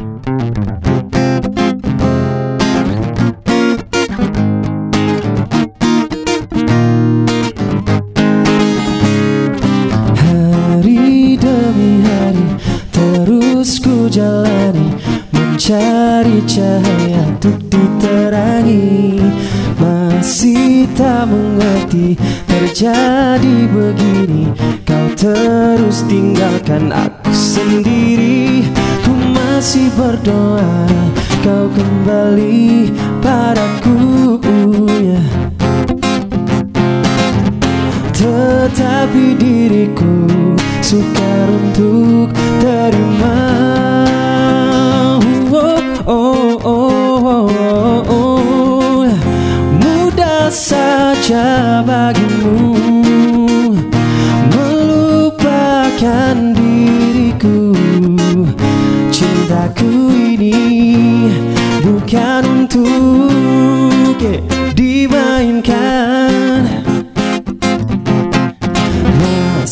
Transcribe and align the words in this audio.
Hari 0.00 0.16
demi 11.36 12.00
hari 12.00 12.48
terus 12.88 13.76
ku 13.76 14.08
jalani 14.08 14.96
Mencari 15.36 16.48
cahaya 16.48 17.20
untuk 17.28 17.60
diterangi. 17.68 19.20
Masih 19.76 20.88
tak 20.96 21.28
mengerti 21.28 22.16
terjadi 22.48 23.68
begini 23.68 24.48
Kau 24.88 25.12
terus 25.12 26.08
tinggalkan 26.08 26.88
aku 26.88 27.28
sendiri 27.36 28.79
masih 29.60 29.92
berdoa 29.92 30.88
kau 31.44 31.68
kembali 31.68 32.88
padaku 33.20 34.40
ya. 35.04 35.20
Tetapi 38.08 39.36
diriku 39.36 40.24
sukar 40.80 41.44
untuk 41.52 42.32
terima 42.56 43.36
oh, 46.08 46.56
oh, 46.64 47.28
oh, 47.28 48.00
oh. 48.08 49.04
Mudah 49.76 50.48
saja 50.48 51.84
bagimu 51.84 52.80
Melupakan 54.56 56.36
diriku 56.56 56.69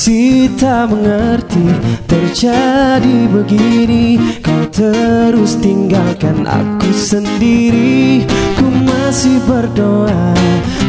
masih 0.00 0.48
tak 0.56 0.88
mengerti 0.88 1.60
terjadi 2.08 3.28
begini 3.28 4.16
Kau 4.40 4.64
terus 4.72 5.60
tinggalkan 5.60 6.48
aku 6.48 6.88
sendiri. 6.88 8.24
Ku 8.56 8.64
masih 8.80 9.36
berdoa 9.44 10.32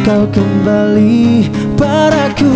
kau 0.07 0.23
kembali 0.31 1.43
padaku. 1.75 2.55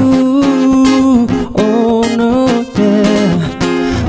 Oh 1.60 2.08
no 2.16 2.48
yeah 2.80 3.36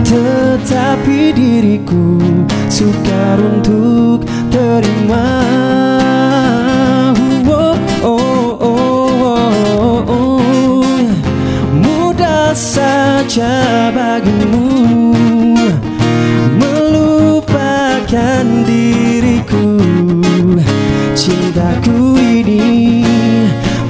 Tetapi 0.06 1.34
diriku 1.34 2.22
sukar 2.70 3.42
untuk 3.42 4.22
terima 4.54 5.26
saja 13.26 13.90
bagimu 13.90 15.10
Melupakan 16.62 18.46
diriku. 18.62 19.82
Cintaku 21.18 22.14
ini 22.22 23.02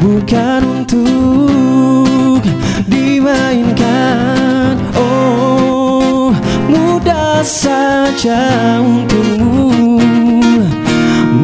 bukan 0.00 0.64
untuk 0.80 2.40
dimainkan. 2.88 4.80
Oh 4.96 6.32
mudah 6.72 7.44
saja 7.44 8.80
untukmu. 8.80 10.00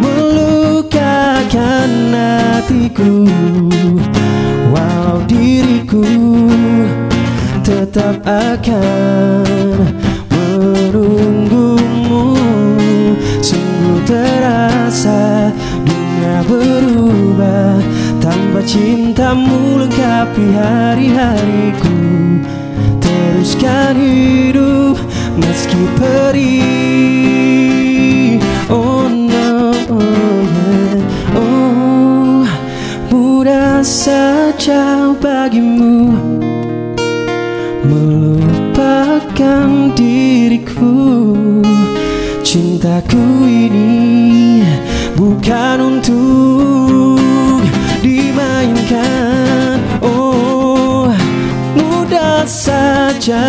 Melukakan 0.00 1.92
hatiku 2.16 3.28
tetap 7.92 8.24
akan 8.24 9.84
menunggumu. 10.32 12.32
Sungguh 13.44 14.00
terasa 14.08 15.52
dunia 15.84 16.40
berubah 16.48 17.84
Tanpa 18.16 18.64
cintamu 18.64 19.84
lengkapi 19.84 20.56
hari-hariku. 20.56 21.92
Teruskan 22.96 24.00
hidup 24.00 24.96
meski 25.36 25.84
perih. 26.00 26.80
Oh 28.72 29.04
no, 29.04 29.76
oh 29.92 30.40
yeah, 30.48 30.96
oh 31.36 32.48
Mudah 33.12 33.84
saja 33.84 35.12
bagimu 35.20 36.51
Melupakan 37.92 39.68
diriku. 39.92 41.28
Cintaku 42.40 43.44
ini 43.44 44.64
bukan 45.12 46.00
untuk 46.00 47.20
dimainkan. 48.00 49.76
Oh 50.00 51.12
mudah 51.76 52.48
saja 52.48 53.44